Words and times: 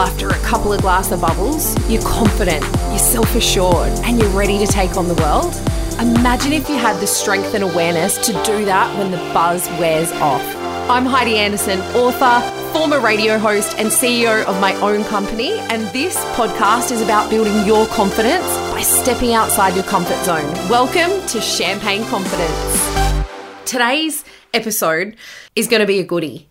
after 0.00 0.28
a 0.28 0.38
couple 0.38 0.72
of 0.72 0.80
glass 0.80 1.12
of 1.12 1.20
bubbles, 1.20 1.76
you're 1.90 2.00
confident, 2.00 2.64
you're 2.88 2.98
self 2.98 3.34
assured, 3.34 3.92
and 4.04 4.18
you're 4.18 4.30
ready 4.30 4.56
to 4.56 4.66
take 4.66 4.96
on 4.96 5.06
the 5.08 5.14
world? 5.16 5.54
Imagine 6.00 6.54
if 6.54 6.70
you 6.70 6.76
had 6.76 6.98
the 7.02 7.06
strength 7.06 7.52
and 7.52 7.62
awareness 7.62 8.16
to 8.26 8.32
do 8.42 8.64
that 8.64 8.96
when 8.98 9.10
the 9.10 9.18
buzz 9.34 9.68
wears 9.78 10.10
off. 10.12 10.40
I'm 10.88 11.04
Heidi 11.04 11.36
Anderson, 11.36 11.80
author, 11.94 12.40
former 12.72 12.98
radio 12.98 13.36
host, 13.38 13.78
and 13.78 13.88
CEO 13.88 14.42
of 14.46 14.58
my 14.58 14.74
own 14.76 15.04
company. 15.04 15.52
And 15.68 15.82
this 15.88 16.16
podcast 16.34 16.92
is 16.92 17.02
about 17.02 17.28
building 17.28 17.66
your 17.66 17.86
confidence 17.88 18.46
by 18.72 18.80
stepping 18.80 19.34
outside 19.34 19.74
your 19.74 19.84
comfort 19.84 20.24
zone. 20.24 20.50
Welcome 20.70 21.10
to 21.28 21.42
Champagne 21.42 22.04
Confidence. 22.04 23.30
Today's 23.66 24.24
episode 24.54 25.16
is 25.54 25.68
going 25.68 25.80
to 25.80 25.86
be 25.86 25.98
a 25.98 26.04
goodie. 26.04 26.49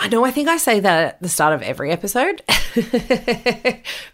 I 0.00 0.08
know 0.08 0.24
I 0.24 0.30
think 0.30 0.48
I 0.48 0.56
say 0.56 0.80
that 0.80 1.04
at 1.04 1.22
the 1.22 1.28
start 1.28 1.52
of 1.52 1.60
every 1.60 1.90
episode, 1.90 2.40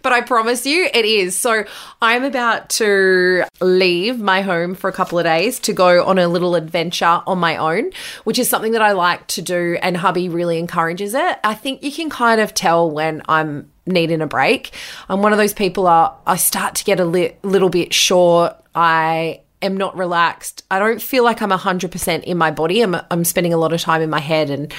but 0.02 0.12
I 0.12 0.20
promise 0.20 0.66
you 0.66 0.90
it 0.92 1.04
is. 1.04 1.38
So 1.38 1.64
I'm 2.02 2.24
about 2.24 2.70
to 2.70 3.44
leave 3.60 4.18
my 4.18 4.40
home 4.40 4.74
for 4.74 4.90
a 4.90 4.92
couple 4.92 5.16
of 5.16 5.24
days 5.24 5.60
to 5.60 5.72
go 5.72 6.04
on 6.04 6.18
a 6.18 6.26
little 6.26 6.56
adventure 6.56 7.22
on 7.24 7.38
my 7.38 7.56
own, 7.56 7.92
which 8.24 8.36
is 8.36 8.48
something 8.48 8.72
that 8.72 8.82
I 8.82 8.92
like 8.92 9.28
to 9.28 9.42
do, 9.42 9.78
and 9.80 9.96
hubby 9.96 10.28
really 10.28 10.58
encourages 10.58 11.14
it. 11.14 11.38
I 11.44 11.54
think 11.54 11.84
you 11.84 11.92
can 11.92 12.10
kind 12.10 12.40
of 12.40 12.52
tell 12.52 12.90
when 12.90 13.22
I'm 13.28 13.70
needing 13.86 14.22
a 14.22 14.26
break. 14.26 14.72
I'm 15.08 15.22
one 15.22 15.30
of 15.30 15.38
those 15.38 15.54
people 15.54 15.86
are 15.86 16.18
I 16.26 16.34
start 16.34 16.74
to 16.76 16.84
get 16.84 16.98
a 16.98 17.04
li- 17.04 17.36
little 17.44 17.70
bit 17.70 17.94
short. 17.94 18.56
I 18.74 19.42
am 19.62 19.76
not 19.76 19.96
relaxed. 19.96 20.64
I 20.70 20.78
don't 20.78 21.00
feel 21.00 21.24
like 21.24 21.40
I'm 21.40 21.50
100% 21.50 22.24
in 22.24 22.38
my 22.38 22.50
body. 22.50 22.82
I'm, 22.82 22.96
I'm 23.10 23.24
spending 23.24 23.54
a 23.54 23.56
lot 23.56 23.72
of 23.72 23.80
time 23.80 24.02
in 24.02 24.10
my 24.10 24.20
head 24.20 24.50
and 24.50 24.72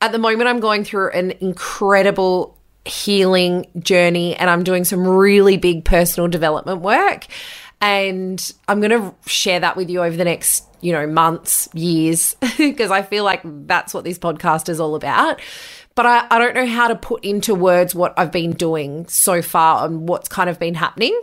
at 0.00 0.12
the 0.12 0.18
moment, 0.18 0.48
I'm 0.48 0.60
going 0.60 0.84
through 0.84 1.10
an 1.10 1.32
incredible 1.40 2.56
healing 2.84 3.66
journey 3.78 4.34
and 4.36 4.48
I'm 4.48 4.64
doing 4.64 4.84
some 4.84 5.06
really 5.06 5.56
big 5.56 5.84
personal 5.84 6.28
development 6.28 6.80
work. 6.80 7.26
And 7.80 8.52
I'm 8.66 8.80
going 8.80 8.90
to 8.90 9.14
share 9.26 9.60
that 9.60 9.76
with 9.76 9.88
you 9.88 10.02
over 10.02 10.16
the 10.16 10.24
next, 10.24 10.64
you 10.80 10.92
know, 10.92 11.06
months, 11.06 11.68
years, 11.74 12.36
because 12.58 12.90
I 12.90 13.02
feel 13.02 13.24
like 13.24 13.40
that's 13.44 13.94
what 13.94 14.04
this 14.04 14.18
podcast 14.18 14.68
is 14.68 14.80
all 14.80 14.94
about. 14.94 15.40
But 15.94 16.06
I, 16.06 16.26
I 16.30 16.38
don't 16.38 16.54
know 16.54 16.66
how 16.66 16.88
to 16.88 16.96
put 16.96 17.24
into 17.24 17.54
words 17.54 17.94
what 17.94 18.14
I've 18.16 18.32
been 18.32 18.52
doing 18.52 19.06
so 19.08 19.42
far 19.42 19.84
and 19.84 20.08
what's 20.08 20.28
kind 20.28 20.50
of 20.50 20.58
been 20.58 20.74
happening. 20.74 21.20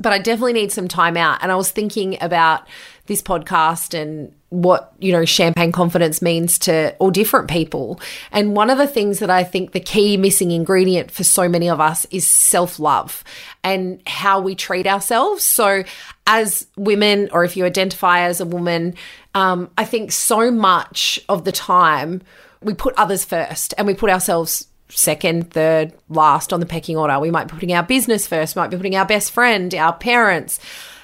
But 0.00 0.12
I 0.12 0.18
definitely 0.18 0.52
need 0.52 0.72
some 0.72 0.88
time 0.88 1.16
out. 1.16 1.38
And 1.42 1.50
I 1.50 1.56
was 1.56 1.70
thinking 1.70 2.18
about 2.20 2.66
this 3.08 3.22
podcast 3.22 3.98
and 3.98 4.32
what 4.50 4.94
you 4.98 5.12
know 5.12 5.24
champagne 5.24 5.72
confidence 5.72 6.22
means 6.22 6.58
to 6.58 6.94
all 6.98 7.10
different 7.10 7.50
people 7.50 8.00
and 8.32 8.56
one 8.56 8.70
of 8.70 8.78
the 8.78 8.86
things 8.86 9.18
that 9.18 9.28
i 9.28 9.44
think 9.44 9.72
the 9.72 9.80
key 9.80 10.16
missing 10.16 10.52
ingredient 10.52 11.10
for 11.10 11.24
so 11.24 11.48
many 11.48 11.68
of 11.68 11.80
us 11.80 12.06
is 12.10 12.26
self-love 12.26 13.24
and 13.62 14.00
how 14.06 14.40
we 14.40 14.54
treat 14.54 14.86
ourselves 14.86 15.44
so 15.44 15.82
as 16.26 16.66
women 16.76 17.28
or 17.32 17.44
if 17.44 17.56
you 17.56 17.64
identify 17.64 18.20
as 18.20 18.40
a 18.40 18.46
woman 18.46 18.94
um, 19.34 19.70
i 19.76 19.84
think 19.84 20.12
so 20.12 20.50
much 20.50 21.20
of 21.28 21.44
the 21.44 21.52
time 21.52 22.22
we 22.62 22.72
put 22.72 22.94
others 22.96 23.24
first 23.24 23.74
and 23.76 23.86
we 23.86 23.94
put 23.94 24.10
ourselves 24.10 24.68
second, 24.88 25.50
third, 25.52 25.92
last 26.08 26.52
on 26.52 26.60
the 26.60 26.66
pecking 26.66 26.96
order. 26.96 27.18
We 27.18 27.30
might 27.30 27.48
be 27.48 27.54
putting 27.54 27.72
our 27.72 27.82
business 27.82 28.26
first, 28.26 28.56
might 28.56 28.70
be 28.70 28.76
putting 28.76 28.96
our 28.96 29.06
best 29.06 29.32
friend, 29.32 29.74
our 29.74 29.92
parents, 29.92 30.60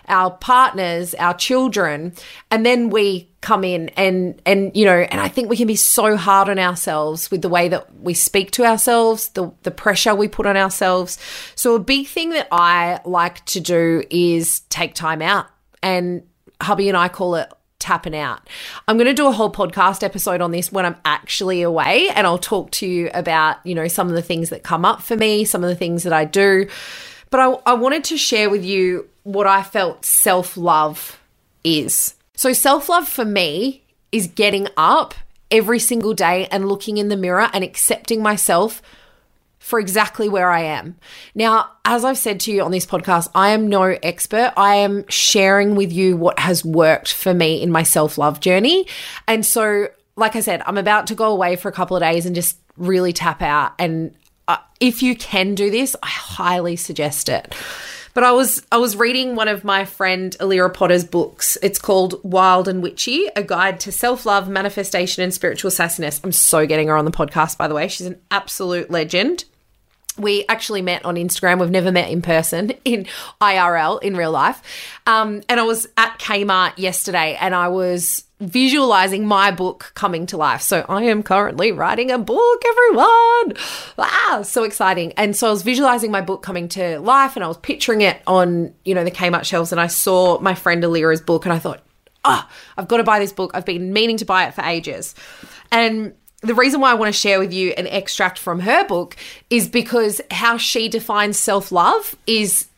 our 0.09 0.31
partners, 0.31 1.15
our 1.15 1.35
children, 1.35 2.13
and 2.51 2.65
then 2.65 2.91
we 2.91 3.29
come 3.41 3.65
in 3.65 3.91
and 3.91 4.41
and 4.47 4.75
you 4.75 4.85
know, 4.85 4.99
and 4.99 5.21
I 5.21 5.29
think 5.29 5.49
we 5.49 5.57
can 5.57 5.67
be 5.67 5.77
so 5.77 6.17
hard 6.17 6.49
on 6.49 6.59
ourselves 6.59 7.31
with 7.31 7.43
the 7.43 7.49
way 7.49 7.69
that 7.69 7.95
we 7.99 8.15
speak 8.15 8.51
to 8.53 8.65
ourselves, 8.65 9.29
the 9.31 9.53
the 9.63 9.71
pressure 9.71 10.15
we 10.15 10.29
put 10.29 10.47
on 10.47 10.57
ourselves. 10.57 11.19
So 11.55 11.75
a 11.75 11.81
big 11.81 12.07
thing 12.07 12.31
that 12.31 12.49
I 12.51 13.01
like 13.05 13.45
to 13.47 13.61
do 13.61 14.03
is 14.11 14.61
take 14.71 14.95
time 14.95 15.23
out 15.23 15.47
and 15.83 16.23
hubby 16.61 16.89
and 16.89 16.97
I 16.97 17.09
call 17.09 17.37
it 17.37 17.53
tapping 17.85 18.17
out. 18.17 18.49
I'm 18.89 18.97
going 18.97 19.07
to 19.07 19.15
do 19.15 19.27
a 19.27 19.33
whole 19.33 19.53
podcast 19.53 20.03
episode 20.03 20.41
on 20.41 20.53
this 20.53 20.73
when 20.73 20.87
I'm 20.87 20.97
actually 21.05 21.61
away 21.61 22.09
and 22.09 22.27
I'll 22.27 22.39
talk 22.39 22.71
to 22.73 22.87
you 22.87 23.11
about, 23.13 23.59
you 23.65 23.75
know, 23.75 23.89
some 23.89 24.09
of 24.09 24.15
the 24.15 24.23
things 24.23 24.49
that 24.49 24.63
come 24.63 24.87
up 24.87 25.03
for 25.03 25.17
me, 25.17 25.45
some 25.45 25.63
of 25.63 25.69
the 25.69 25.77
things 25.77 26.03
that 26.05 26.13
I 26.13 26.25
do. 26.25 26.67
But 27.29 27.41
I, 27.41 27.51
I 27.67 27.75
wanted 27.75 28.03
to 28.05 28.17
share 28.17 28.49
with 28.49 28.65
you 28.65 29.07
what 29.25 29.47
I 29.47 29.63
felt 29.63 30.07
self 30.07 30.57
love 30.57 31.21
is. 31.63 32.15
So, 32.37 32.55
self 32.55 32.89
love 32.89 33.07
for 33.07 33.25
me 33.25 33.85
is 34.11 34.29
getting 34.29 34.69
up 34.79 35.15
every 35.51 35.79
single 35.79 36.15
day 36.15 36.47
and 36.51 36.69
looking 36.69 36.97
in 36.97 37.09
the 37.09 37.17
mirror 37.17 37.51
and 37.53 37.63
accepting 37.63 38.23
myself 38.23 38.81
for 39.65 39.81
exactly 39.81 40.29
where 40.29 40.51
I 40.51 40.61
am. 40.61 40.95
Now, 41.35 41.71
as 41.87 42.05
I've 42.05 42.19
said 42.19 42.39
to 42.41 42.53
you 42.53 42.63
on 42.63 42.71
this 42.71 42.85
podcast, 42.85 43.31
I 43.35 43.49
am 43.53 43.67
no 43.67 43.83
expert. 44.03 44.53
I 44.59 44.75
am 44.75 45.09
sharing 45.09 45.75
with 45.75 45.91
you 45.91 46.19
what 46.19 46.39
has 46.39 46.63
worked 46.63 47.15
for 47.15 47.33
me 47.33 47.63
in 47.63 47.73
my 47.73 47.83
self 47.83 48.19
love 48.19 48.41
journey. 48.41 48.87
And 49.27 49.45
so, 49.45 49.89
like 50.17 50.37
I 50.37 50.41
said, 50.41 50.63
I'm 50.67 50.77
about 50.77 51.07
to 51.07 51.15
go 51.15 51.33
away 51.33 51.57
for 51.57 51.71
a 51.71 51.73
couple 51.73 51.97
of 51.97 52.03
days 52.03 52.27
and 52.27 52.35
just 52.35 52.59
really 52.77 53.15
tap 53.15 53.41
out. 53.41 53.73
And 53.79 54.15
uh, 54.49 54.59
if 54.81 55.03
you 55.03 55.17
can 55.17 55.55
do 55.55 55.71
this, 55.71 55.97
I 56.03 56.09
highly 56.09 56.77
suggest 56.77 57.31
it. 57.31 57.55
But 58.13 58.23
I 58.23 58.33
was 58.33 58.67
I 58.71 58.77
was 58.77 58.97
reading 58.97 59.35
one 59.35 59.49
of 59.49 59.65
my 59.65 59.87
friend 59.87 60.37
Alira 60.41 60.75
Potter's 60.75 61.05
books. 61.05 61.57
It's 61.63 61.79
called 61.79 62.21
Wild 62.23 62.69
and 62.69 62.83
Witchy: 62.83 63.29
A 63.35 63.43
Guide 63.43 63.81
to 63.81 63.91
Self-Love, 63.91 64.47
Manifestation 64.47 65.23
and 65.23 65.33
Spiritual 65.33 65.71
Sassiness. 65.71 66.21
I'm 66.23 66.33
so 66.33 66.67
getting 66.67 66.89
her 66.89 66.99
on 66.99 67.07
the 67.07 67.11
podcast 67.11 67.57
by 67.57 67.67
the 67.67 67.75
way. 67.75 67.89
She's 67.89 68.07
an 68.07 68.21
absolute 68.31 68.91
legend 68.91 69.47
we 70.19 70.45
actually 70.49 70.83
met 70.83 71.05
on 71.05 71.17
Instagram. 71.17 71.61
We've 71.61 71.71
never 71.71 71.91
met 71.91 72.11
in 72.11 72.23
person 72.23 72.71
in 72.85 73.07
IRL 73.41 74.03
in 74.03 74.17
real 74.17 74.31
life. 74.31 74.63
Um, 75.07 75.43
and 75.49 75.61
I 75.61 75.65
was 75.65 75.87
at 75.97 76.19
Kmart 76.19 76.79
yesterday 76.79 77.37
and 77.41 77.55
I 77.55 77.69
was 77.69 78.25
visualizing 78.41 79.27
my 79.27 79.51
book 79.51 79.93
coming 79.95 80.27
to 80.27 80.37
life. 80.37 80.61
So 80.61 80.85
I 80.89 81.05
am 81.05 81.23
currently 81.23 81.73
writing 81.73 82.11
a 82.11 82.19
book, 82.19 82.63
everyone. 82.67 83.55
Ah, 83.99 84.43
so 84.43 84.65
exciting. 84.65 85.13
And 85.17 85.37
so 85.37 85.49
I 85.49 85.51
was 85.51 85.63
visualizing 85.63 86.11
my 86.11 86.21
book 86.21 86.43
coming 86.43 86.69
to 86.71 86.99
life 87.01 87.37
and 87.37 87.45
I 87.45 87.49
was 87.49 87.59
picturing 87.59 88.03
it 88.03 88.21
on, 88.27 88.75
you 88.85 88.95
know, 88.95 89.05
the 89.05 89.11
Kmart 89.11 89.45
shelves 89.45 89.73
and 89.73 89.81
I 89.81 89.87
saw 89.87 90.39
my 90.41 90.55
friend 90.55 90.83
Alira's 90.85 91.21
book 91.21 91.45
and 91.47 91.53
I 91.53 91.59
thought, 91.59 91.81
oh, 92.25 92.49
I've 92.77 92.89
got 92.89 92.99
to 92.99 93.05
buy 93.05 93.19
this 93.19 93.33
book. 93.33 93.53
I've 93.55 93.65
been 93.65 93.93
meaning 93.93 94.17
to 94.19 94.25
buy 94.25 94.47
it 94.47 94.55
for 94.55 94.63
ages. 94.63 95.15
And 95.71 96.15
the 96.45 96.55
reason 96.55 96.81
why 96.81 96.91
I 96.91 96.95
want 96.95 97.13
to 97.13 97.19
share 97.19 97.39
with 97.39 97.53
you 97.53 97.71
an 97.71 97.87
extract 97.87 98.39
from 98.39 98.61
her 98.61 98.87
book 98.87 99.17
is 99.51 99.69
because 99.69 100.21
how 100.31 100.57
she 100.57 100.89
defines 100.89 101.39
self 101.39 101.73
love 101.73 102.15
is 102.27 102.69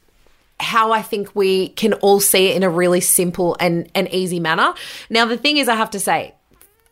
how 0.58 0.92
I 0.92 1.02
think 1.02 1.34
we 1.34 1.68
can 1.70 1.92
all 1.94 2.20
see 2.20 2.48
it 2.48 2.56
in 2.56 2.62
a 2.62 2.70
really 2.70 3.00
simple 3.00 3.56
and, 3.60 3.90
and 3.94 4.08
easy 4.12 4.40
manner. 4.40 4.72
Now, 5.10 5.26
the 5.26 5.36
thing 5.36 5.58
is, 5.58 5.68
I 5.68 5.74
have 5.74 5.90
to 5.90 6.00
say, 6.00 6.34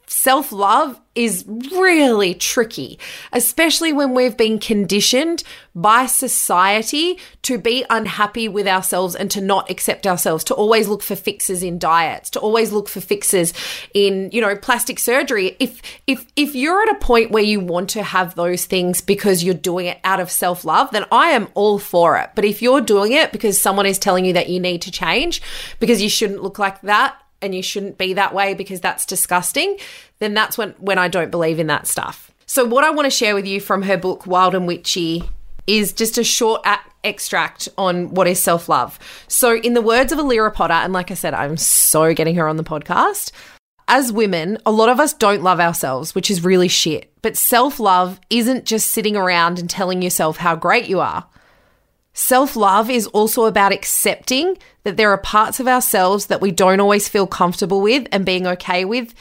self 0.06 0.53
love 0.53 1.00
is 1.15 1.44
really 1.47 2.34
tricky, 2.34 2.98
especially 3.32 3.92
when 3.92 4.15
we've 4.15 4.37
been 4.37 4.59
conditioned 4.59 5.44
by 5.75 6.06
society 6.06 7.19
to 7.42 7.56
be 7.56 7.84
unhappy 7.88 8.48
with 8.48 8.66
ourselves 8.66 9.15
and 9.15 9.31
to 9.31 9.41
not 9.41 9.70
accept 9.70 10.06
ourselves, 10.06 10.42
to 10.44 10.54
always 10.54 10.88
look 10.88 11.03
for 11.03 11.15
fixes 11.15 11.62
in 11.62 11.78
diets, 11.78 12.31
to 12.31 12.41
always 12.41 12.72
look 12.72 12.88
for 12.88 13.00
fixes 13.00 13.53
in, 13.92 14.28
you 14.32 14.41
know, 14.41 14.56
plastic 14.56 14.98
surgery. 14.98 15.56
If 15.60 15.81
if 16.06 16.26
if 16.36 16.54
you're 16.54 16.82
at 16.82 16.97
a 16.97 16.98
point 16.98 17.31
where 17.31 17.42
you 17.42 17.60
want 17.60 17.91
to 17.91 18.03
have 18.03 18.34
those 18.34 18.65
things 18.66 19.00
because 19.00 19.44
you're 19.44 19.54
doing 19.54 19.86
it 19.86 19.98
out 20.04 20.21
of 20.21 20.31
self-love, 20.31 20.91
then 20.91 21.04
I 21.12 21.31
am 21.31 21.48
all 21.54 21.78
for 21.78 22.19
it. 22.19 22.31
But 22.34 22.44
if 22.44 22.60
you're 22.60 22.81
doing 22.81 23.12
it 23.12 23.32
because 23.32 23.60
someone 23.60 23.86
is 23.86 23.98
telling 23.98 24.25
you 24.25 24.32
that 24.32 24.48
you 24.48 24.59
need 24.59 24.82
to 24.82 24.91
change 24.91 25.42
because 25.78 26.03
you 26.03 26.09
shouldn't 26.09 26.42
look 26.42 26.59
like 26.59 26.80
that, 26.83 27.16
and 27.44 27.54
you 27.54 27.62
shouldn't 27.62 27.98
be 27.98 28.14
that 28.14 28.34
way 28.34 28.54
because 28.54 28.80
that's 28.80 29.06
disgusting, 29.06 29.76
then 30.18 30.34
that's 30.34 30.58
when, 30.58 30.70
when 30.78 30.98
I 30.98 31.08
don't 31.08 31.30
believe 31.30 31.58
in 31.58 31.66
that 31.68 31.86
stuff. 31.86 32.32
So, 32.46 32.64
what 32.64 32.84
I 32.84 32.91
want 32.91 33.06
to 33.06 33.10
share 33.10 33.34
with 33.34 33.46
you 33.46 33.60
from 33.60 33.82
her 33.82 33.96
book, 33.96 34.26
Wild 34.26 34.54
and 34.54 34.66
Witchy, 34.66 35.24
is 35.66 35.92
just 35.92 36.18
a 36.18 36.24
short 36.24 36.66
extract 37.02 37.68
on 37.78 38.12
what 38.14 38.26
is 38.26 38.42
self 38.42 38.68
love. 38.68 38.98
So, 39.28 39.56
in 39.56 39.74
the 39.74 39.82
words 39.82 40.12
of 40.12 40.18
Alira 40.18 40.52
Potter, 40.52 40.74
and 40.74 40.92
like 40.92 41.10
I 41.10 41.14
said, 41.14 41.34
I'm 41.34 41.56
so 41.56 42.12
getting 42.14 42.34
her 42.36 42.48
on 42.48 42.56
the 42.56 42.64
podcast. 42.64 43.32
As 43.86 44.10
women, 44.10 44.56
a 44.64 44.72
lot 44.72 44.88
of 44.88 44.98
us 44.98 45.12
don't 45.12 45.42
love 45.42 45.60
ourselves, 45.60 46.14
which 46.14 46.30
is 46.30 46.42
really 46.42 46.68
shit. 46.68 47.12
But 47.22 47.36
self 47.36 47.78
love 47.78 48.20
isn't 48.30 48.64
just 48.64 48.91
sitting 48.91 49.16
around 49.16 49.58
and 49.58 49.68
telling 49.68 50.00
yourself 50.02 50.38
how 50.38 50.56
great 50.56 50.86
you 50.86 51.00
are. 51.00 51.26
Self 52.15 52.55
love 52.55 52.89
is 52.89 53.09
also 53.09 53.45
about 53.45 53.72
accepting 53.72 54.57
that 54.84 54.97
there 54.97 55.11
are 55.11 55.19
parts 55.19 55.59
of 55.59 55.66
ourselves 55.66 56.27
that 56.27 56.41
we 56.41 56.53
don't 56.53 56.81
always 56.81 57.09
feel 57.09 57.27
comfortable 57.27 57.81
with 57.81 58.07
and 58.13 58.25
being 58.25 58.47
okay 58.47 58.84
with 58.84 59.13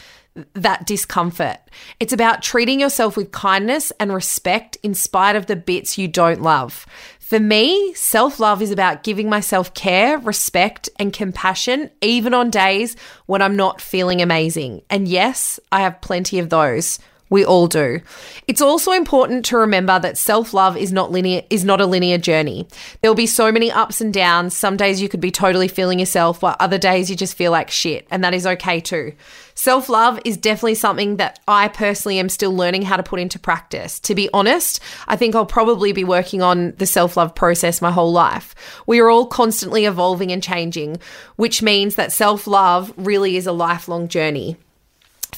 that 0.53 0.85
discomfort. 0.85 1.57
It's 1.99 2.13
about 2.13 2.43
treating 2.43 2.79
yourself 2.79 3.17
with 3.17 3.31
kindness 3.31 3.91
and 3.99 4.13
respect 4.13 4.77
in 4.83 4.93
spite 4.93 5.35
of 5.35 5.47
the 5.47 5.55
bits 5.55 5.97
you 5.97 6.07
don't 6.07 6.41
love. 6.41 6.85
For 7.19 7.39
me, 7.39 7.95
self 7.95 8.39
love 8.39 8.61
is 8.61 8.69
about 8.69 9.01
giving 9.01 9.27
myself 9.27 9.73
care, 9.73 10.19
respect, 10.19 10.87
and 10.99 11.11
compassion, 11.11 11.89
even 12.01 12.35
on 12.35 12.51
days 12.51 12.95
when 13.25 13.41
I'm 13.41 13.55
not 13.55 13.81
feeling 13.81 14.21
amazing. 14.21 14.83
And 14.91 15.07
yes, 15.07 15.59
I 15.71 15.81
have 15.81 16.01
plenty 16.01 16.37
of 16.37 16.49
those 16.49 16.99
We 17.29 17.43
all 17.43 17.67
do. 17.67 18.01
It's 18.47 18.61
also 18.61 18.91
important 18.91 19.43
to 19.45 19.57
remember 19.57 19.97
that 19.99 20.17
self-love 20.17 20.77
is 20.77 20.91
not 20.91 21.11
linear 21.11 21.41
is 21.49 21.65
not 21.65 21.81
a 21.81 21.85
linear 21.85 22.17
journey. 22.19 22.67
There'll 23.01 23.15
be 23.15 23.25
so 23.25 23.51
many 23.51 23.71
ups 23.71 24.01
and 24.01 24.13
downs. 24.13 24.55
Some 24.55 24.77
days 24.77 25.01
you 25.01 25.09
could 25.09 25.21
be 25.21 25.31
totally 25.31 25.67
feeling 25.67 25.99
yourself 25.99 26.43
while 26.43 26.55
other 26.59 26.77
days 26.77 27.09
you 27.09 27.15
just 27.15 27.35
feel 27.35 27.51
like 27.51 27.71
shit, 27.71 28.07
and 28.11 28.23
that 28.23 28.35
is 28.35 28.45
okay 28.45 28.79
too. 28.79 29.13
Self-love 29.55 30.19
is 30.25 30.37
definitely 30.37 30.75
something 30.75 31.17
that 31.17 31.39
I 31.47 31.67
personally 31.67 32.19
am 32.19 32.29
still 32.29 32.53
learning 32.55 32.83
how 32.83 32.97
to 32.97 33.03
put 33.03 33.19
into 33.19 33.39
practice. 33.39 33.99
To 34.01 34.15
be 34.15 34.29
honest, 34.33 34.79
I 35.07 35.15
think 35.15 35.35
I'll 35.35 35.45
probably 35.45 35.91
be 35.91 36.03
working 36.03 36.41
on 36.41 36.73
the 36.77 36.85
self-love 36.85 37.35
process 37.35 37.81
my 37.81 37.91
whole 37.91 38.11
life. 38.11 38.53
We 38.85 38.99
are 38.99 39.09
all 39.09 39.27
constantly 39.27 39.85
evolving 39.85 40.31
and 40.31 40.43
changing, 40.43 40.97
which 41.35 41.61
means 41.61 41.95
that 41.95 42.11
self-love 42.11 42.93
really 42.97 43.37
is 43.37 43.47
a 43.47 43.51
lifelong 43.51 44.07
journey. 44.07 44.57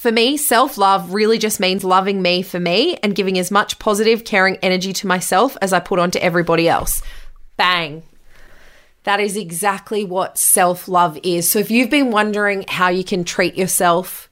For 0.06 0.12
me, 0.12 0.38
self 0.38 0.78
love 0.78 1.16
really 1.16 1.40
just 1.40 1.60
means 1.60 1.84
loving 1.84 2.22
me 2.22 2.44
for 2.44 2.60
me 2.60 2.96
and 2.98 3.16
giving 3.16 3.40
as 3.40 3.50
much 3.50 3.80
positive, 3.80 4.24
caring 4.24 4.58
energy 4.58 4.94
to 4.94 5.08
myself 5.08 5.58
as 5.64 5.74
I 5.74 5.80
put 5.80 5.98
onto 5.98 6.20
everybody 6.20 6.70
else. 6.70 7.02
Bang. 7.58 8.04
That 9.02 9.20
is 9.20 9.36
exactly 9.36 10.06
what 10.06 10.38
self 10.38 10.88
love 10.88 11.18
is. 11.24 11.50
So 11.50 11.58
if 11.58 11.72
you've 11.72 11.90
been 11.90 12.12
wondering 12.12 12.66
how 12.68 12.90
you 12.90 13.04
can 13.04 13.24
treat 13.24 13.56
yourself 13.56 14.30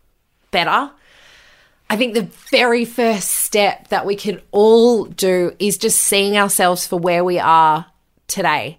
better, 0.51 0.91
I 1.89 1.97
think 1.97 2.13
the 2.13 2.29
very 2.51 2.85
first 2.85 3.31
step 3.31 3.87
that 3.87 4.05
we 4.05 4.15
can 4.15 4.41
all 4.51 5.05
do 5.05 5.55
is 5.57 5.79
just 5.79 5.99
seeing 5.99 6.37
ourselves 6.37 6.85
for 6.85 6.99
where 6.99 7.23
we 7.23 7.39
are 7.39 7.87
today. 8.27 8.77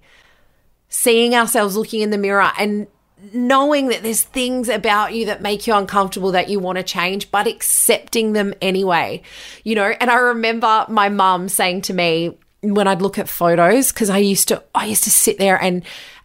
Seeing 0.89 1.35
ourselves 1.35 1.77
looking 1.77 2.03
in 2.03 2.11
the 2.11 2.19
mirror 2.19 2.53
and 2.57 2.87
knowing 3.33 3.89
that 3.89 4.03
there's 4.03 4.23
things 4.23 4.69
about 4.69 5.15
you 5.15 5.27
that 5.27 5.43
make 5.43 5.67
you 5.67 5.75
uncomfortable 5.75 6.33
that 6.33 6.49
you 6.49 6.61
want 6.61 6.77
to 6.77 6.83
change, 6.83 7.31
but 7.31 7.47
accepting 7.47 8.33
them 8.33 8.55
anyway. 8.61 9.23
You 9.63 9.75
know, 9.77 9.95
and 10.01 10.11
I 10.11 10.17
remember 10.17 10.87
my 10.89 11.09
mum 11.09 11.49
saying 11.49 11.83
to 11.83 11.95
me 11.95 12.37
when 12.61 12.89
I'd 12.89 13.03
look 13.03 13.19
at 13.19 13.29
photos, 13.29 13.93
because 13.93 14.11
I 14.11 14.19
used 14.19 14.49
to, 14.49 14.63
I 14.75 14.87
used 14.87 15.05
to 15.05 15.11
sit 15.11 15.39
there 15.39 15.61
and 15.61 15.83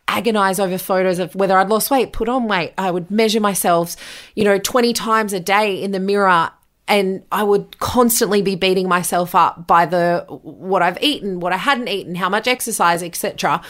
agonize 0.07 0.59
over 0.59 0.77
photos 0.77 1.19
of 1.19 1.35
whether 1.35 1.57
I'd 1.57 1.69
lost 1.69 1.91
weight, 1.91 2.13
put 2.13 2.29
on 2.29 2.47
weight. 2.47 2.73
I 2.77 2.89
would 2.91 3.11
measure 3.11 3.39
myself, 3.39 3.95
you 4.35 4.43
know, 4.43 4.57
20 4.57 4.93
times 4.93 5.33
a 5.33 5.39
day 5.39 5.81
in 5.81 5.91
the 5.91 5.99
mirror 5.99 6.51
and 6.87 7.23
I 7.31 7.43
would 7.43 7.77
constantly 7.77 8.41
be 8.41 8.55
beating 8.55 8.87
myself 8.87 9.35
up 9.35 9.67
by 9.67 9.85
the 9.85 10.25
what 10.27 10.81
I've 10.81 11.01
eaten, 11.03 11.39
what 11.39 11.53
I 11.53 11.57
hadn't 11.57 11.87
eaten, 11.87 12.15
how 12.15 12.29
much 12.29 12.47
exercise, 12.47 13.03
etc 13.03 13.61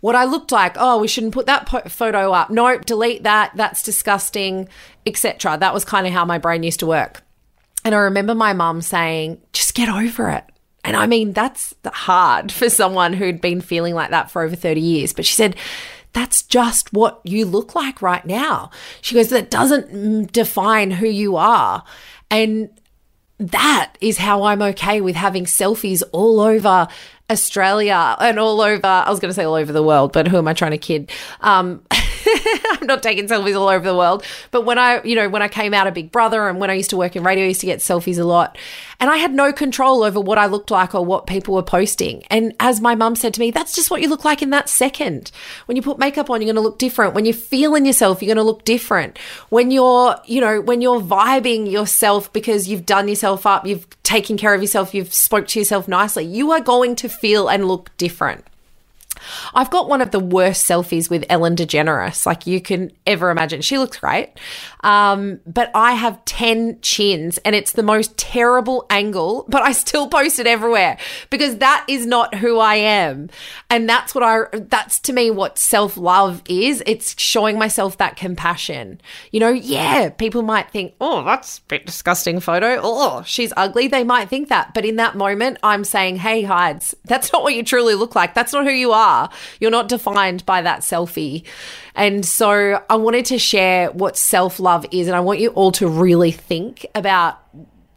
what 0.00 0.14
I 0.14 0.24
looked 0.24 0.52
like. 0.52 0.76
Oh, 0.76 0.98
we 0.98 1.08
shouldn't 1.08 1.34
put 1.34 1.46
that 1.46 1.66
po- 1.66 1.88
photo 1.88 2.32
up. 2.32 2.50
Nope, 2.50 2.84
delete 2.84 3.24
that. 3.24 3.52
That's 3.54 3.82
disgusting, 3.82 4.68
etc. 5.06 5.56
That 5.58 5.74
was 5.74 5.84
kind 5.84 6.06
of 6.06 6.12
how 6.12 6.24
my 6.24 6.38
brain 6.38 6.62
used 6.62 6.80
to 6.80 6.86
work. 6.86 7.22
And 7.84 7.94
I 7.94 7.98
remember 7.98 8.34
my 8.34 8.52
mum 8.52 8.82
saying, 8.82 9.40
just 9.52 9.74
get 9.74 9.88
over 9.88 10.30
it. 10.30 10.44
And 10.84 10.96
I 10.96 11.06
mean, 11.06 11.32
that's 11.32 11.74
hard 11.84 12.50
for 12.52 12.70
someone 12.70 13.12
who'd 13.12 13.40
been 13.40 13.60
feeling 13.60 13.94
like 13.94 14.10
that 14.10 14.30
for 14.30 14.42
over 14.42 14.56
30 14.56 14.80
years. 14.80 15.12
But 15.12 15.26
she 15.26 15.34
said, 15.34 15.56
that's 16.12 16.42
just 16.42 16.92
what 16.92 17.20
you 17.24 17.44
look 17.44 17.74
like 17.74 18.00
right 18.00 18.24
now. 18.24 18.70
She 19.02 19.14
goes, 19.14 19.28
that 19.28 19.50
doesn't 19.50 20.32
define 20.32 20.90
who 20.90 21.06
you 21.06 21.36
are. 21.36 21.84
And 22.30 22.70
that 23.38 23.92
is 24.00 24.18
how 24.18 24.44
I'm 24.44 24.62
okay 24.62 25.00
with 25.00 25.16
having 25.16 25.44
selfies 25.44 26.02
all 26.12 26.40
over 26.40 26.88
Australia 27.30 28.16
and 28.20 28.38
all 28.38 28.60
over, 28.60 28.86
I 28.86 29.10
was 29.10 29.20
going 29.20 29.30
to 29.30 29.34
say 29.34 29.44
all 29.44 29.54
over 29.54 29.72
the 29.72 29.82
world, 29.82 30.12
but 30.12 30.26
who 30.26 30.38
am 30.38 30.48
I 30.48 30.54
trying 30.54 30.70
to 30.72 30.78
kid? 30.78 31.10
Um, 31.40 31.82
I'm 32.70 32.86
not 32.86 33.02
taking 33.02 33.26
selfies 33.26 33.58
all 33.58 33.68
over 33.68 33.86
the 33.86 33.96
world. 33.96 34.24
But 34.50 34.64
when 34.64 34.78
I, 34.78 35.02
you 35.02 35.14
know, 35.14 35.28
when 35.28 35.42
I 35.42 35.48
came 35.48 35.74
out 35.74 35.86
of 35.86 35.94
Big 35.94 36.12
Brother 36.12 36.48
and 36.48 36.60
when 36.60 36.70
I 36.70 36.74
used 36.74 36.90
to 36.90 36.96
work 36.96 37.16
in 37.16 37.22
radio, 37.22 37.44
I 37.44 37.48
used 37.48 37.60
to 37.60 37.66
get 37.66 37.80
selfies 37.80 38.18
a 38.18 38.24
lot. 38.24 38.58
And 39.00 39.10
I 39.10 39.16
had 39.16 39.32
no 39.32 39.52
control 39.52 40.02
over 40.02 40.20
what 40.20 40.38
I 40.38 40.46
looked 40.46 40.70
like 40.70 40.94
or 40.94 41.04
what 41.04 41.26
people 41.26 41.54
were 41.54 41.62
posting. 41.62 42.24
And 42.30 42.54
as 42.58 42.80
my 42.80 42.94
mum 42.94 43.16
said 43.16 43.34
to 43.34 43.40
me, 43.40 43.50
that's 43.50 43.74
just 43.74 43.90
what 43.90 44.02
you 44.02 44.08
look 44.08 44.24
like 44.24 44.42
in 44.42 44.50
that 44.50 44.68
second. 44.68 45.30
When 45.66 45.76
you 45.76 45.82
put 45.82 45.98
makeup 45.98 46.30
on, 46.30 46.40
you're 46.40 46.52
going 46.52 46.62
to 46.62 46.68
look 46.68 46.78
different. 46.78 47.14
When 47.14 47.24
you're 47.24 47.34
feeling 47.34 47.86
yourself, 47.86 48.22
you're 48.22 48.34
going 48.34 48.44
to 48.44 48.50
look 48.50 48.64
different. 48.64 49.18
When 49.50 49.70
you're, 49.70 50.16
you 50.24 50.40
know, 50.40 50.60
when 50.60 50.80
you're 50.80 51.00
vibing 51.00 51.70
yourself 51.70 52.32
because 52.32 52.68
you've 52.68 52.86
done 52.86 53.08
yourself 53.08 53.46
up, 53.46 53.66
you've 53.66 53.86
taken 54.02 54.36
care 54.36 54.54
of 54.54 54.60
yourself, 54.60 54.94
you've 54.94 55.14
spoke 55.14 55.46
to 55.48 55.58
yourself 55.58 55.86
nicely, 55.86 56.24
you 56.24 56.50
are 56.50 56.60
going 56.60 56.96
to 56.96 57.08
feel 57.08 57.48
and 57.48 57.68
look 57.68 57.96
different. 57.98 58.44
I've 59.54 59.70
got 59.70 59.88
one 59.88 60.00
of 60.00 60.10
the 60.10 60.20
worst 60.20 60.66
selfies 60.68 61.10
with 61.10 61.24
Ellen 61.28 61.56
DeGeneres, 61.56 62.26
like 62.26 62.46
you 62.46 62.60
can 62.60 62.90
ever 63.06 63.30
imagine. 63.30 63.60
She 63.60 63.78
looks 63.78 63.98
great. 63.98 64.30
Um, 64.84 65.40
but 65.46 65.70
I 65.74 65.92
have 65.92 66.24
10 66.24 66.80
chins 66.82 67.38
and 67.38 67.54
it's 67.54 67.72
the 67.72 67.82
most 67.82 68.16
terrible 68.16 68.86
angle, 68.90 69.44
but 69.48 69.62
I 69.62 69.72
still 69.72 70.08
post 70.08 70.38
it 70.38 70.46
everywhere 70.46 70.98
because 71.30 71.56
that 71.56 71.84
is 71.88 72.06
not 72.06 72.34
who 72.36 72.58
I 72.58 72.76
am. 72.76 73.30
And 73.70 73.88
that's 73.88 74.14
what 74.14 74.24
I, 74.24 74.44
that's 74.52 75.00
to 75.00 75.12
me 75.12 75.30
what 75.30 75.58
self 75.58 75.96
love 75.96 76.42
is. 76.48 76.82
It's 76.86 77.20
showing 77.20 77.58
myself 77.58 77.98
that 77.98 78.16
compassion. 78.16 79.00
You 79.32 79.40
know, 79.40 79.50
yeah, 79.50 80.10
people 80.10 80.42
might 80.42 80.70
think, 80.70 80.94
oh, 81.00 81.24
that's 81.24 81.58
a 81.58 81.62
bit 81.62 81.86
disgusting 81.86 82.40
photo. 82.40 82.78
Oh, 82.82 83.22
she's 83.26 83.52
ugly. 83.56 83.88
They 83.88 84.04
might 84.04 84.28
think 84.28 84.48
that. 84.48 84.74
But 84.74 84.84
in 84.84 84.96
that 84.96 85.16
moment, 85.16 85.58
I'm 85.62 85.84
saying, 85.84 86.16
hey, 86.16 86.42
Hides, 86.42 86.94
that's 87.04 87.32
not 87.32 87.42
what 87.42 87.54
you 87.54 87.62
truly 87.62 87.94
look 87.94 88.14
like. 88.14 88.34
That's 88.34 88.52
not 88.52 88.64
who 88.64 88.72
you 88.72 88.92
are. 89.08 89.30
You're 89.60 89.70
not 89.70 89.88
defined 89.88 90.44
by 90.46 90.62
that 90.62 90.80
selfie. 90.80 91.44
And 91.94 92.24
so 92.24 92.82
I 92.88 92.96
wanted 92.96 93.24
to 93.26 93.38
share 93.38 93.90
what 93.90 94.16
self 94.16 94.60
love 94.60 94.86
is. 94.90 95.06
And 95.06 95.16
I 95.16 95.20
want 95.20 95.40
you 95.40 95.50
all 95.50 95.72
to 95.72 95.88
really 95.88 96.32
think 96.32 96.86
about 96.94 97.38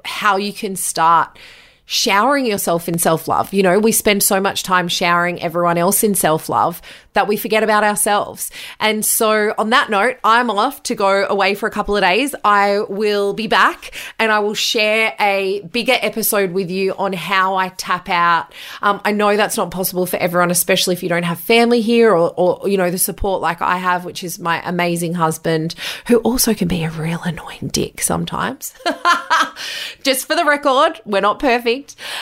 how 0.04 0.38
you 0.38 0.54
can 0.54 0.76
start 0.76 1.38
showering 1.86 2.46
yourself 2.46 2.88
in 2.88 2.98
self 2.98 3.28
love. 3.28 3.54
You 3.54 3.64
know, 3.64 3.80
we 3.80 3.92
spend 3.92 4.24
so 4.24 4.40
much 4.40 4.64
time 4.64 4.88
showering 4.88 5.42
everyone 5.42 5.78
else 5.78 6.04
in 6.04 6.16
self 6.16 6.50
love 6.50 6.82
that 7.14 7.28
we 7.28 7.36
forget 7.36 7.64
about 7.64 7.84
ourselves. 7.84 8.50
And 8.80 9.04
so, 9.04 9.54
on 9.58 9.72
that 9.72 9.90
note, 9.90 10.18
I'm 10.24 10.50
off 10.50 10.84
to 10.84 10.96
go 10.96 11.26
away 11.28 11.56
for 11.56 11.68
a 11.68 11.72
couple 11.72 11.96
of 11.98 12.02
days. 12.02 12.34
I 12.46 12.80
will 12.88 13.34
be 13.34 13.48
back 13.48 13.92
and 14.20 14.32
I 14.32 14.40
will 14.40 14.54
share 14.54 15.14
a 15.20 15.62
bigger 15.72 15.98
episode 16.02 16.52
with 16.52 16.72
you 16.72 16.94
on 16.94 17.14
how 17.14 17.56
I 17.56 17.70
tap 17.70 18.08
out. 18.10 18.54
Um, 18.82 19.02
I 19.04 19.12
know 19.12 19.36
that's 19.36 19.58
not 19.58 19.72
possible 19.72 20.06
for 20.06 20.18
everyone, 20.18 20.52
especially 20.52 20.94
if 20.94 21.04
you 21.04 21.10
don't 21.10 21.24
have 21.24 21.40
family 21.40 21.82
here 21.82 22.16
or, 22.16 22.34
or, 22.38 22.70
you 22.70 22.78
know, 22.78 22.90
the 22.90 22.98
support 22.98 23.42
like 23.42 23.62
I 23.62 23.78
have, 23.78 24.06
which 24.06 24.24
is 24.24 24.40
my 24.40 24.62
amazing 24.68 25.16
husband, 25.16 25.76
who 26.08 26.18
also 26.20 26.54
can 26.54 26.68
be 26.68 26.84
a 26.84 26.90
real 26.90 27.22
annoying 27.24 27.70
dick 27.72 28.02
sometimes. 28.02 28.74
Just 30.04 30.28
for 30.28 30.36
the 30.36 30.46
record, 30.46 31.02
we're 31.06 31.22
not 31.22 31.40
perfect 31.40 31.81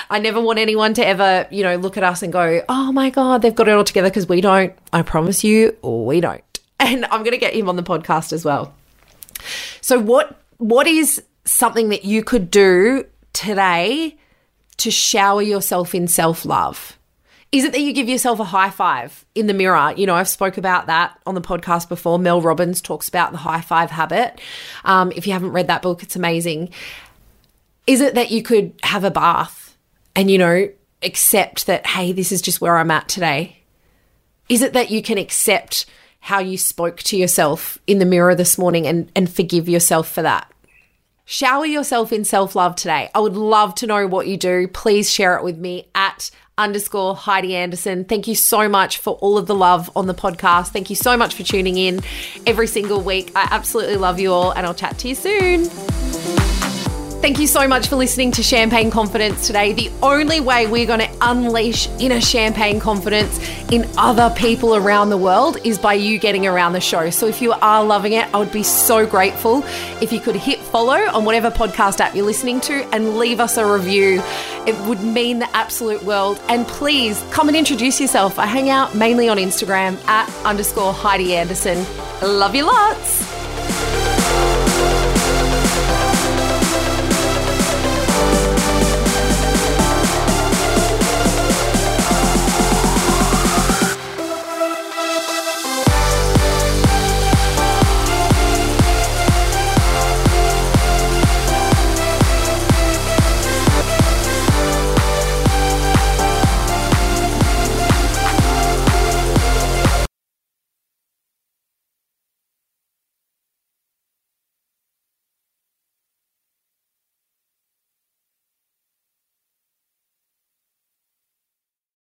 I 0.10 0.20
never 0.20 0.42
want 0.42 0.60
anyone 0.60 0.94
to 0.96 1.06
ever, 1.06 1.48
you 1.50 1.64
know, 1.64 1.76
look 1.76 1.98
at 1.98 2.04
us 2.04 2.22
and 2.24 2.32
go, 2.34 2.64
oh 2.70 2.92
my 2.92 3.10
God, 3.10 3.42
they've 3.42 3.56
got 3.56 3.68
it 3.68 3.72
all 3.72 3.84
together 3.84 4.10
because 4.10 4.28
we 4.28 4.42
don't. 4.42 4.74
I 4.94 5.02
promise 5.02 5.44
you, 5.44 5.76
we 5.82 6.22
don't. 6.22 6.44
And 6.82 7.04
I'm 7.08 7.24
going 7.24 7.32
to 7.34 7.38
get 7.38 7.54
him 7.54 7.68
on 7.68 7.76
the 7.76 7.84
podcast 7.84 8.32
as 8.32 8.46
well. 8.46 8.74
So, 9.82 10.00
what 10.00 10.40
what 10.60 10.88
is 10.88 11.22
something 11.44 11.90
that 11.90 12.06
you 12.06 12.24
could 12.24 12.50
do 12.50 13.06
today 13.34 14.18
to 14.78 14.92
shower 14.92 15.42
yourself 15.42 15.94
in 15.94 16.08
self 16.08 16.46
love? 16.46 16.98
Is 17.52 17.64
it 17.64 17.72
that 17.72 17.82
you 17.82 17.94
give 17.94 18.08
yourself 18.08 18.40
a 18.40 18.44
high 18.44 18.70
five 18.70 19.26
in 19.34 19.48
the 19.48 19.54
mirror? 19.56 19.94
You 19.98 20.06
know, 20.06 20.14
I've 20.16 20.28
spoke 20.28 20.58
about 20.58 20.86
that 20.86 21.20
on 21.26 21.34
the 21.34 21.42
podcast 21.42 21.90
before. 21.90 22.20
Mel 22.20 22.42
Robbins 22.42 22.80
talks 22.80 23.10
about 23.10 23.32
the 23.32 23.40
high 23.40 23.62
five 23.62 23.90
habit. 23.90 24.40
Um, 24.86 25.12
if 25.16 25.26
you 25.26 25.34
haven't 25.34 25.52
read 25.52 25.68
that 25.68 25.82
book, 25.82 26.04
it's 26.04 26.16
amazing. 26.16 26.70
Is 27.90 28.02
it 28.02 28.14
that 28.14 28.30
you 28.30 28.44
could 28.44 28.74
have 28.84 29.04
a 29.04 29.10
bath 29.10 29.76
and, 30.16 30.30
you 30.30 30.38
know, 30.38 30.70
accept 31.02 31.66
that, 31.66 31.88
hey, 31.88 32.12
this 32.12 32.32
is 32.32 32.40
just 32.40 32.62
where 32.62 32.78
I'm 32.78 32.92
at 32.92 33.10
today? 33.10 33.64
Is 34.48 34.62
it 34.62 34.74
that 34.74 34.92
you 34.92 35.02
can 35.02 35.18
accept 35.18 35.88
how 36.20 36.38
you 36.38 36.56
spoke 36.56 36.98
to 36.98 37.18
yourself 37.18 37.80
in 37.88 37.98
the 37.98 38.06
mirror 38.06 38.36
this 38.36 38.60
morning 38.60 38.86
and, 38.86 39.12
and 39.16 39.28
forgive 39.28 39.68
yourself 39.68 40.08
for 40.08 40.22
that? 40.22 40.54
Shower 41.26 41.66
yourself 41.66 42.14
in 42.14 42.26
self 42.26 42.56
love 42.56 42.76
today. 42.76 43.10
I 43.16 43.22
would 43.22 43.36
love 43.36 43.74
to 43.76 43.88
know 43.88 44.06
what 44.06 44.28
you 44.28 44.38
do. 44.38 44.68
Please 44.68 45.10
share 45.10 45.36
it 45.38 45.44
with 45.44 45.58
me 45.58 45.88
at 45.96 46.30
underscore 46.60 47.16
Heidi 47.16 47.56
Anderson. 47.56 48.06
Thank 48.06 48.28
you 48.28 48.36
so 48.36 48.70
much 48.70 49.00
for 49.00 49.16
all 49.16 49.40
of 49.40 49.48
the 49.48 49.56
love 49.56 49.90
on 49.96 50.06
the 50.06 50.14
podcast. 50.14 50.68
Thank 50.68 50.92
you 50.92 50.96
so 50.96 51.18
much 51.18 51.34
for 51.34 51.42
tuning 51.42 51.78
in 51.78 52.02
every 52.46 52.68
single 52.68 53.02
week. 53.02 53.32
I 53.36 53.48
absolutely 53.50 53.98
love 53.98 54.20
you 54.20 54.32
all, 54.32 54.52
and 54.52 54.68
I'll 54.68 54.76
chat 54.76 55.00
to 55.00 55.08
you 55.08 55.16
soon. 55.16 56.09
Thank 57.22 57.38
you 57.38 57.48
so 57.48 57.68
much 57.68 57.90
for 57.90 57.98
listening 57.98 58.32
to 58.32 58.42
Champagne 58.42 58.90
Confidence 58.90 59.46
today. 59.46 59.74
The 59.74 59.92
only 60.02 60.40
way 60.40 60.68
we're 60.68 60.86
going 60.86 61.02
to 61.02 61.12
unleash 61.20 61.90
inner 62.00 62.22
champagne 62.22 62.80
confidence 62.80 63.38
in 63.74 63.86
other 63.98 64.34
people 64.38 64.74
around 64.74 65.10
the 65.10 65.18
world 65.18 65.58
is 65.66 65.78
by 65.78 65.96
you 65.96 66.18
getting 66.18 66.48
around 66.48 66.72
the 66.72 66.80
show. 66.80 67.10
So 67.10 67.28
if 67.28 67.42
you 67.42 67.52
are 67.52 67.84
loving 67.84 68.14
it, 68.14 68.34
I 68.34 68.40
would 68.40 68.54
be 68.54 68.64
so 68.64 69.06
grateful 69.06 69.66
if 70.02 70.14
you 70.14 70.22
could 70.22 70.38
hit 70.38 70.60
follow 70.60 70.96
on 70.96 71.26
whatever 71.26 71.52
podcast 71.52 72.00
app 72.00 72.16
you're 72.16 72.26
listening 72.26 72.62
to 72.62 72.88
and 72.94 73.18
leave 73.18 73.42
us 73.42 73.58
a 73.58 73.66
review. 73.66 74.24
It 74.66 74.80
would 74.88 75.04
mean 75.04 75.40
the 75.40 75.56
absolute 75.56 76.02
world. 76.04 76.42
And 76.48 76.66
please 76.68 77.22
come 77.32 77.50
and 77.50 77.58
introduce 77.58 78.00
yourself. 78.00 78.40
I 78.40 78.46
hang 78.46 78.70
out 78.70 78.96
mainly 78.96 79.28
on 79.28 79.36
Instagram 79.36 80.02
at 80.08 80.30
underscore 80.46 80.94
Heidi 80.94 81.36
Anderson. 81.36 81.86
Love 82.22 82.56
you 82.56 82.64
lots. 82.64 83.29